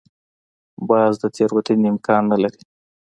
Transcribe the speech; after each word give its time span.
باز 0.89 1.13
د 1.21 1.25
تېروتنې 1.35 1.87
امکان 1.93 2.23
نه 2.31 2.37
لري 2.43 2.61